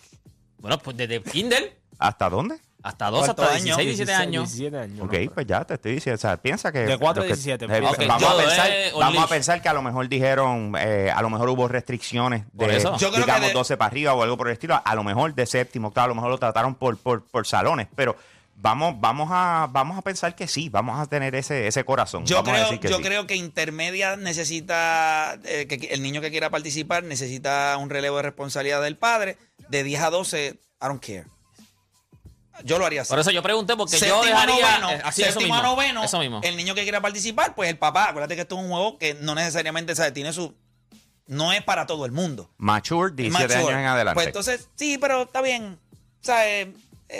[0.58, 2.56] Bueno, pues desde Kindle ¿Hasta dónde?
[2.82, 3.76] hasta 12, ¿Cuántos hasta años?
[3.76, 4.52] 16, 17 años.
[4.56, 5.00] 17 años.
[5.06, 6.14] Ok, pues ya te estoy diciendo.
[6.14, 6.78] O sea, piensa que.
[6.80, 9.68] De cuatro a los que- 17, eh, vamos, a pensar, eh, vamos a pensar que
[9.68, 12.96] a lo mejor dijeron, eh, a lo mejor hubo restricciones de, Por eso.
[12.96, 14.80] Yo creo digamos, que de- 12 para arriba o algo por el estilo.
[14.82, 17.86] A lo mejor de séptimo, octavo, a lo mejor lo trataron por, por, por salones,
[17.94, 18.16] pero
[18.60, 22.24] vamos, vamos, a, vamos a pensar que sí, vamos a tener ese, ese corazón.
[22.26, 23.02] Yo, vamos a creo, decir que yo sí.
[23.02, 28.22] creo que intermedia necesita, eh, que el niño que quiera participar necesita un relevo de
[28.24, 29.36] responsabilidad del padre.
[29.68, 31.24] De 10 a 12, I don't care.
[32.64, 33.10] Yo lo haría así.
[33.10, 34.78] Por eso yo pregunté, porque yo Séptimo a dejaría.
[34.78, 35.74] noveno, eh, así, eso séptimo a mismo.
[35.76, 36.40] noveno, Eso mismo.
[36.42, 39.14] el niño que quiera participar, pues el papá, acuérdate que esto es un juego que
[39.14, 40.12] no necesariamente, ¿sabes?
[40.12, 40.54] Tiene su...
[41.26, 42.50] No es para todo el mundo.
[42.58, 43.58] Mature, 17 Mature.
[43.72, 44.14] años en adelante.
[44.14, 45.78] Pues entonces, sí, pero está bien.
[46.20, 46.74] O sea, eh,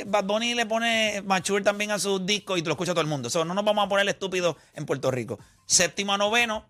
[0.07, 3.07] Bad Bunny le pone Mature también a sus discos y te lo escucha todo el
[3.07, 3.29] mundo.
[3.29, 5.39] O sea, no nos vamos a poner estúpidos en Puerto Rico.
[5.67, 6.65] Séptimo a noveno,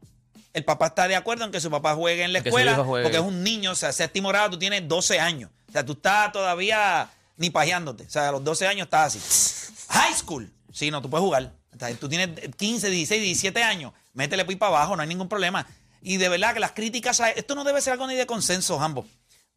[0.53, 3.23] el papá está de acuerdo en que su papá juegue en la escuela porque es
[3.23, 3.73] un niño.
[3.73, 5.51] O sea, séptimo grado, tú tienes 12 años.
[5.69, 8.05] O sea, tú estás todavía ni pajeándote.
[8.05, 9.87] O sea, a los 12 años estás así.
[9.91, 10.51] High school.
[10.73, 11.53] Sí, no, tú puedes jugar.
[11.75, 13.93] O sea, tú tienes 15, 16, 17 años.
[14.13, 15.67] Métele pues para abajo, no hay ningún problema.
[16.03, 18.81] Y de verdad que las críticas, a- esto no debe ser algo ni de consenso,
[18.81, 19.07] ambos.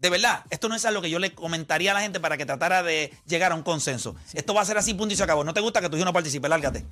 [0.03, 2.35] De verdad, esto no es a lo que yo le comentaría a la gente para
[2.35, 4.17] que tratara de llegar a un consenso.
[4.33, 5.45] Esto va a ser así, punto y se acabó.
[5.45, 6.83] No te gusta que tu hijo no participe, lárgate.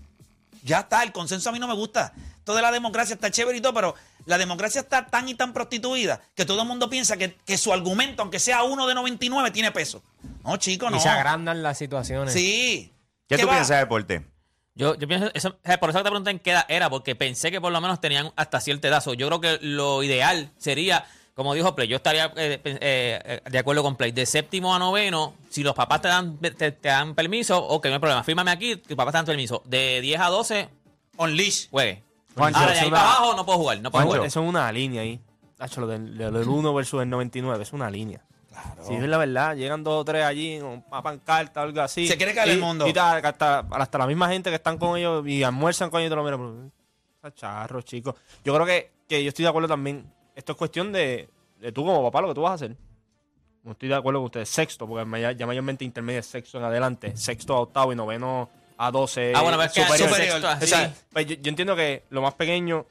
[0.63, 2.13] Ya está, el consenso a mí no me gusta.
[2.45, 3.95] Todo de la democracia está chévere y todo, pero
[4.26, 7.74] la democracia está tan y tan prostituida que todo el mundo piensa que, que su
[7.74, 10.02] argumento, aunque sea uno de 99, tiene peso.
[10.45, 10.95] No, chico, no.
[10.95, 12.34] Y se agrandan las situaciones.
[12.34, 12.93] Sí.
[13.28, 13.56] ¿Qué, tú va?
[13.56, 14.26] piensas de deporte?
[14.74, 17.52] Yo, yo pienso, eso, por eso que te pregunté en qué edad era, porque pensé
[17.52, 19.04] que por lo menos tenían hasta cierta edad.
[19.04, 21.06] So, yo creo que lo ideal sería,
[21.41, 24.80] como dijo Play, yo estaría eh, eh, eh, de acuerdo con Play, de séptimo a
[24.80, 28.51] noveno, si los papás te dan, te, te dan permiso, ok, no hay problema, fírmame
[28.51, 29.62] aquí, tus papás te dan permiso.
[29.65, 30.69] De 10 a 12,
[31.17, 31.69] On leash.
[31.69, 32.01] juegue.
[32.36, 34.17] Juancho, Ahora de ahí una- para abajo no puedo jugar, no puedo Juancho.
[34.19, 34.27] jugar.
[34.27, 35.19] Eso es una línea ahí.
[35.60, 38.21] Hacho, lo del, lo del 1 versus el 99 es una línea.
[38.88, 42.08] Si es la verdad, llegan dos o tres allí, una pancarta o algo así.
[42.08, 42.88] Se quiere caer el Y- mundo.
[42.88, 46.12] Y tal, hasta, hasta la misma gente que están con ellos y almuerzan con ellos,
[46.12, 46.71] te lo miran, pero,
[47.15, 48.15] "Está charro, chicos.
[48.43, 50.06] Yo creo que, que yo estoy de acuerdo también.
[50.36, 52.76] Esto es cuestión de, de tú como papá, lo que tú vas a hacer.
[53.63, 54.50] No estoy de acuerdo con ustedes.
[54.50, 57.15] Sexto, porque ya mayormente intermedio es sexto en adelante.
[57.15, 59.34] Sexto a octavo y noveno a doce.
[59.36, 60.10] Ah, bueno, pero es que superior.
[60.10, 61.02] superior, sexto, O sea, sí.
[61.13, 62.86] pues yo, yo entiendo que lo más pequeño,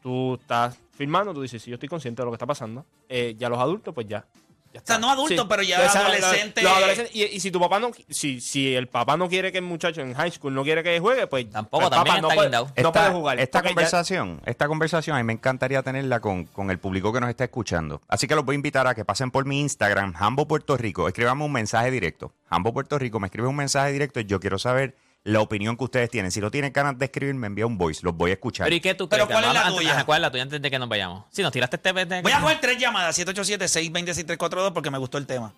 [0.00, 2.84] tú estás firmando, tú dices, si yo estoy consciente de lo que está pasando.
[3.08, 4.24] Eh, ya los adultos, pues ya.
[4.72, 4.98] Ya O sea, está.
[4.98, 6.62] no adultos, pero ya Esa- adolescente.
[6.62, 7.14] los adolescentes.
[7.16, 10.00] Y, y si tu papá no, si, si el papá no quiere que el muchacho
[10.02, 12.46] en high school no quiere que juegue, pues Tampoco, el también papá no está puede,
[12.48, 12.64] guindado.
[12.66, 13.40] no esta, puede jugar.
[13.40, 17.20] Esta ya- conversación, esta conversación a mí me encantaría tenerla con, con el público que
[17.20, 18.00] nos está escuchando.
[18.08, 21.08] Así que los voy a invitar a que pasen por mi Instagram, Hambo Puerto Rico,
[21.08, 22.32] escríbame un mensaje directo.
[22.50, 25.84] Hambo Puerto Rico, me escribe un mensaje directo y yo quiero saber la opinión que
[25.84, 26.30] ustedes tienen.
[26.30, 28.64] Si no tienen ganas de escribir, me envía un voice, los voy a escuchar.
[28.66, 29.40] Pero ¿y qué tú Pero crees?
[29.40, 29.92] ¿cuál es la Antes- tuya?
[29.92, 31.24] ajá, ¿Cuál es la tuya antes de que nos vayamos?
[31.30, 31.90] Si nos tiraste este...
[32.00, 35.52] este- Voy a coger tres llamadas, 787-620-6342, porque me gustó el tema.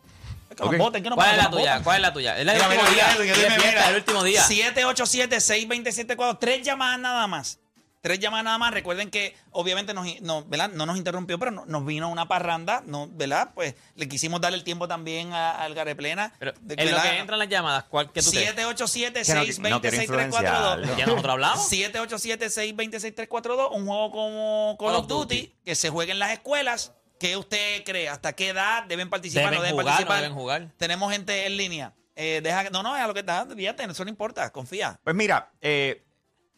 [0.50, 0.78] Es que nos Ok.
[0.78, 1.82] voten, que nos ¿Cuál es la voten, tuya?
[1.84, 2.38] ¿Cuál es la tuya?
[2.38, 3.16] Es la del Mira, último mira, día.
[3.20, 4.42] mira, mira, Es fiesta, el último día.
[4.42, 6.38] 787-620-64.
[6.40, 7.58] Tres llamadas nada más.
[8.02, 8.72] Tres llamadas nada más.
[8.72, 10.70] Recuerden que obviamente nos, no, ¿verdad?
[10.70, 13.08] no nos interrumpió, pero no- nos vino una parranda, ¿no?
[13.12, 13.50] ¿verdad?
[13.54, 16.32] Pues le quisimos darle el tiempo también a- al Gareplena.
[16.38, 18.54] Pero de- en lo que entran las llamadas, ¿cuál que tú crees?
[18.56, 20.96] 787-620-6342.
[20.96, 21.68] ¿Ya nosotros hablamos?
[21.70, 23.68] 787-620-6342.
[23.72, 26.92] Un juego como Call, of Duty, que se juegue en las escuelas.
[27.18, 28.08] ¿Qué usted cree?
[28.08, 29.50] ¿Hasta qué edad deben participar?
[29.50, 30.22] Deben no deben jugar, no participar.
[30.22, 30.68] deben jugar.
[30.78, 31.92] Tenemos gente en línea.
[32.16, 33.46] Eh, deja, no, no, es a lo que está.
[33.54, 34.50] Fíjate, eso no importa.
[34.52, 34.98] Confía.
[35.04, 36.02] Pues mira, eh,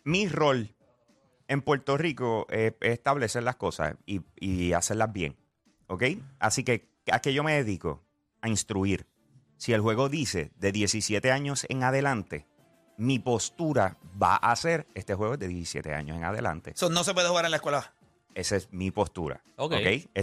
[0.04, 0.72] mi rol
[1.52, 5.36] en Puerto Rico eh, es establecer las cosas y, y hacerlas bien.
[5.86, 6.04] ¿Ok?
[6.38, 8.02] Así que, ¿a qué yo me dedico?
[8.40, 9.06] A instruir.
[9.56, 12.46] Si el juego dice de 17 años en adelante,
[12.96, 16.72] mi postura va a ser, este juego es de 17 años en adelante.
[16.72, 17.94] Eso no se puede jugar en la escuela.
[18.34, 19.42] Esa es mi postura.
[19.56, 19.74] Ok.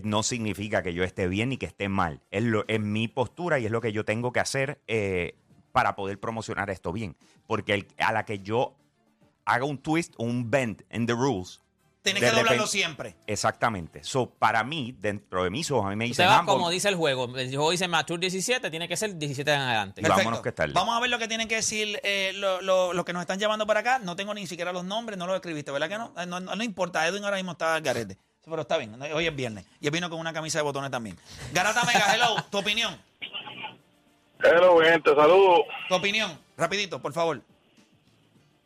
[0.03, 2.21] No significa que yo esté bien ni que esté mal.
[2.31, 5.35] Es, lo, es mi postura y es lo que yo tengo que hacer eh,
[5.71, 7.15] para poder promocionar esto bien.
[7.45, 8.75] Porque el- a la que yo
[9.53, 11.59] haga un twist o un bend in the rules.
[12.01, 13.15] Tienes que doblarlo siempre.
[13.27, 14.03] Exactamente.
[14.05, 16.69] So, para mí, dentro de mis ojos, a mí me Usted dicen va "Hambo, como
[16.69, 17.25] dice el juego.
[17.37, 20.01] El juego dice Mature 17, tiene que ser 17 en adelante.
[20.01, 20.73] Y vámonos que tarde.
[20.73, 23.37] Vamos a ver lo que tienen que decir eh, lo- lo- los que nos están
[23.37, 23.99] llamando para acá.
[23.99, 26.13] No tengo ni siquiera los nombres, no los escribiste, ¿verdad que no?
[26.17, 28.17] Eh, No, no- no importa, Edwin ahora mismo está al garete.
[28.45, 29.65] Pero está bien, hoy es viernes.
[29.81, 31.19] Y él vino con una camisa de botones también.
[31.53, 32.97] Garata Mega, hello, tu opinión.
[34.41, 35.61] Hello, gente, saludos.
[35.89, 37.41] Tu opinión, rapidito, por favor.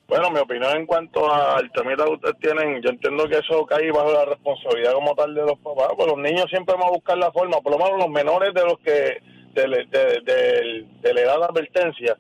[0.08, 3.90] Bueno, mi opinión en cuanto al temita que ustedes tienen, yo entiendo que eso cae
[3.92, 7.18] bajo la responsabilidad como tal de los papás, pues los niños siempre van a buscar
[7.18, 9.18] la forma, por lo menos los menores de los que,
[9.54, 12.18] de, de, de- de la edad de advertencia.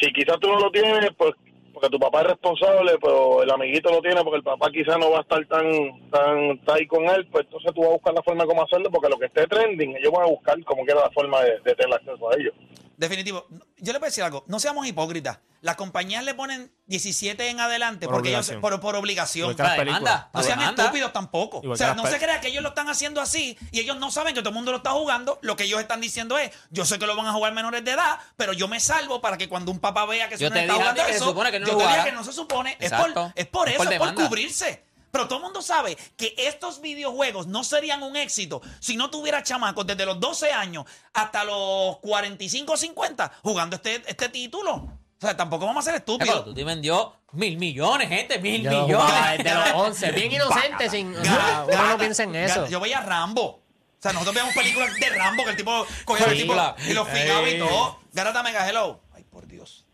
[0.00, 1.32] Si quizás tú no lo tienes, pues
[1.72, 5.10] porque tu papá es responsable, pero el amiguito lo tiene porque el papá quizás no
[5.10, 8.22] va a estar tan, tan, ahí con él, pues entonces tú vas a buscar la
[8.22, 11.02] forma de cómo hacerlo, porque lo que esté trending, ellos van a buscar como quiera
[11.02, 12.54] la forma de tener acceso a ellos.
[12.96, 13.46] Definitivo.
[13.78, 15.38] Yo le voy a decir algo, no seamos hipócritas.
[15.62, 18.60] Las compañías le ponen 17 en adelante Por porque ellos, obligación.
[18.60, 19.50] por, por obligación.
[19.50, 20.34] Igual que las Para demanda, películas.
[20.34, 20.82] No sean demanda.
[20.84, 21.56] estúpidos tampoco.
[21.62, 23.80] Igual o sea, que las no se crea que ellos lo están haciendo así y
[23.80, 25.38] ellos no saben que todo el mundo lo está jugando.
[25.42, 27.90] Lo que ellos están diciendo es, yo sé que lo van a jugar menores de
[27.90, 30.60] edad, pero yo me salvo para que cuando un papá vea que Yo se te
[30.60, 32.04] está jugando eso, que no yo te dije jugara.
[32.04, 32.76] que no se supone.
[32.78, 34.28] Es por, es por Es eso, por es por demanda.
[34.28, 34.84] cubrirse.
[35.16, 39.42] Pero todo el mundo sabe que estos videojuegos no serían un éxito si no tuviera
[39.42, 44.74] chamacos desde los 12 años hasta los 45 o 50 jugando este, este título.
[44.74, 46.44] O sea, tampoco vamos a ser pero estúpidos.
[46.44, 49.38] tú te vendió mil millones, gente, mil Yo millones.
[49.38, 52.66] desde los 11, bien inocente, sin, o sea, uno no piensa en eso.
[52.66, 53.42] Yo veía Rambo.
[53.42, 53.62] O
[53.98, 56.54] sea, nosotros veíamos películas de Rambo que el tipo cogía el tipo
[56.86, 58.00] y lo fijaba y todo.
[58.12, 59.00] Garata Mega Hello.
[59.14, 59.85] Ay, por Dios.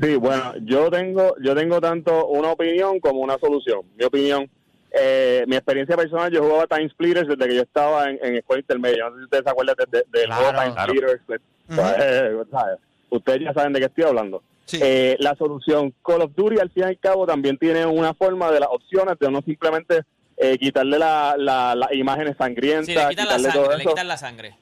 [0.00, 3.80] Sí, bueno, yo tengo, yo tengo tanto una opinión como una solución.
[3.96, 4.48] Mi opinión,
[4.92, 8.60] eh, mi experiencia personal, yo jugaba Time Splitters desde que yo estaba en, en escuela
[8.60, 9.04] intermedia.
[9.04, 10.92] No sé si ustedes se acuerdan de- de- del Claro, juego Time claro.
[10.92, 11.22] Splitters.
[11.26, 11.40] pues,
[11.98, 12.78] eh, ¿sabes?
[13.10, 14.42] Ustedes ya saben de qué estoy hablando.
[14.66, 14.78] Sí.
[14.82, 18.50] Eh, la solución, Call of Duty al fin y al cabo también tiene una forma
[18.50, 20.02] de las opciones de no simplemente
[20.36, 24.16] eh, quitarle la, la- las imágenes Sí, sangrientas, le quitan la sangre, le quitan la
[24.16, 24.56] sangre.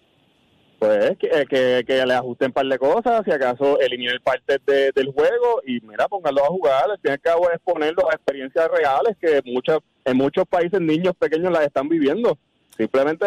[0.79, 4.59] Pues que, eh, que, que le ajusten un par de cosas, si acaso eliminen partes
[4.67, 8.11] de, del juego y mira, pónganlo a jugar, al fin y al cabo es ponerlo
[8.11, 12.37] a experiencias reales que muchas, en muchos países niños pequeños las están viviendo.
[12.77, 13.25] Simplemente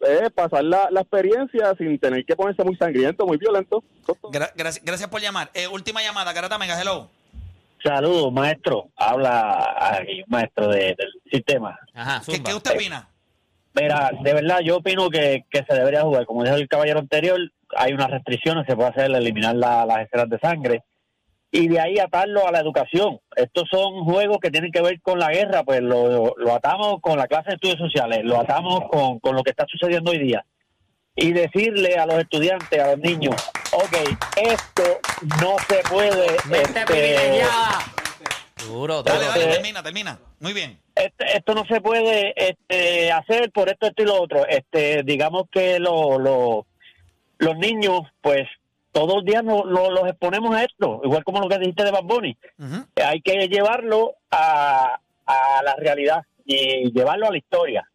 [0.00, 3.84] es pasar la, la experiencia sin tener que ponerse muy sangriento, muy violento.
[4.22, 5.50] Gra- gracias, gracias por llamar.
[5.52, 7.10] Eh, última llamada, Garata Mega, hello.
[7.84, 8.88] Saludos, maestro.
[8.96, 11.78] Habla aquí, maestro de- del sistema.
[11.94, 13.08] Ajá, ¿Qué, qué usted opina?
[13.80, 16.26] Mira, de verdad, yo opino que, que se debería jugar.
[16.26, 17.38] Como dijo el caballero anterior,
[17.76, 20.82] hay unas restricciones, se puede hacer eliminar la- las esferas de sangre.
[21.50, 23.20] Y de ahí atarlo a la educación.
[23.34, 27.16] Estos son juegos que tienen que ver con la guerra, pues lo, lo atamos con
[27.18, 30.44] la clase de estudios sociales, lo atamos con, con lo que está sucediendo hoy día.
[31.16, 33.34] Y decirle a los estudiantes, a los niños,
[33.72, 33.96] ok,
[34.36, 34.82] esto
[35.42, 36.26] no se puede...
[36.36, 37.78] Este, privilegiada.
[38.66, 39.30] Duro, Dale, duro.
[39.30, 40.18] dale, termina, termina.
[40.40, 40.78] Muy bien.
[41.04, 44.46] Este- esto no se puede este, hacer por esto, esto y lo otro.
[44.46, 46.66] Este, digamos que lo, lo-
[47.38, 48.46] los niños, pues,
[48.92, 51.90] todos los días no- no- los exponemos a esto, igual como lo que dijiste de
[51.92, 52.36] Bad Bunny.
[52.96, 57.88] Eh, Hay que llevarlo a, a la realidad y llevarlo a la historia.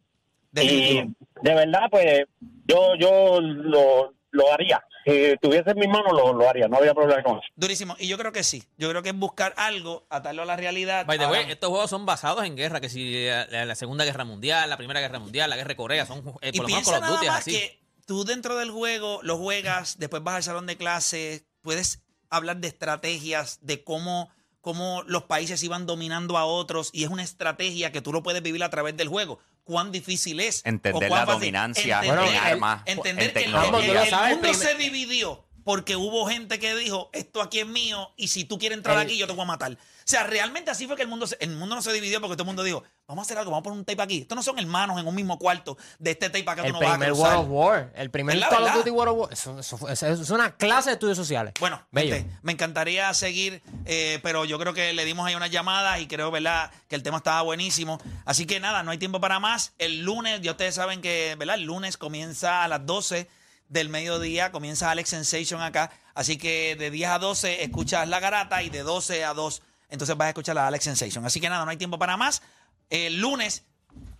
[0.52, 1.10] Definitivo.
[1.42, 2.24] Y de verdad, pues,
[2.66, 4.82] yo, yo lo, lo haría.
[5.04, 6.66] Si tuviese en mis manos, lo, lo haría.
[6.68, 7.46] No había problema con eso.
[7.56, 7.94] Durísimo.
[7.98, 8.64] Y yo creo que sí.
[8.78, 11.04] Yo creo que es buscar algo, atarlo a la realidad.
[11.06, 14.04] By the way, estos juegos son basados en guerra, que si eh, la, la Segunda
[14.04, 16.74] Guerra Mundial, la Primera Guerra Mundial, la Guerra de Corea, son eh, y por lo
[16.74, 17.50] menos piensa Call of nada Duty así.
[17.52, 22.56] que tú dentro del juego lo juegas, después vas al salón de clases, puedes hablar
[22.58, 24.30] de estrategias, de cómo,
[24.64, 28.42] cómo los países iban dominando a otros y es una estrategia que tú lo puedes
[28.42, 29.38] vivir a través del juego.
[29.62, 30.62] Cuán difícil es.
[30.64, 31.40] Entender o cuán la fácil.
[31.40, 36.74] dominancia Entender- en armas, Entender en que el, mundo se dividió porque hubo gente que
[36.76, 39.42] dijo, esto aquí es mío y si tú quieres entrar El- aquí yo te voy
[39.42, 39.72] a matar.
[39.72, 42.34] O sea, realmente así fue que el mundo, se- el mundo no se dividió porque
[42.36, 44.18] todo el mundo dijo, vamos a hacer algo, vamos a poner un tape aquí.
[44.20, 46.80] Estos no son hermanos en un mismo cuarto de este tape acá tú El no
[46.80, 47.12] vas a primer.
[47.14, 47.92] World of War.
[47.96, 48.74] El primer ¿Verdad, Call of?
[48.74, 49.32] Duty World of War.
[49.32, 51.54] Eso, eso eso es una clase de estudios sociales.
[51.58, 55.98] Bueno, gente, me encantaría seguir, eh, pero yo creo que le dimos ahí unas llamadas
[56.00, 57.98] y creo, ¿verdad?, que el tema estaba buenísimo.
[58.26, 59.72] Así que nada, no hay tiempo para más.
[59.78, 61.54] El lunes, ya ustedes saben que, ¿verdad?
[61.56, 63.26] El lunes comienza a las 12
[63.68, 65.90] del mediodía, comienza Alex Sensation acá.
[66.14, 69.62] Así que de 10 a 12 escuchas La Garata y de 12 a 2
[69.94, 71.24] entonces vas a escuchar la Alex Sensation.
[71.24, 72.42] Así que nada, no hay tiempo para más.
[72.90, 73.64] El lunes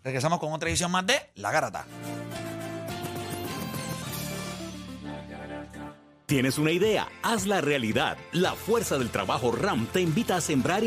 [0.04, 1.84] regresamos con otra edición más de La Garata.
[6.26, 7.08] ¿Tienes una idea?
[7.22, 8.16] Hazla realidad.
[8.32, 10.84] La fuerza del trabajo RAM te invita a sembrar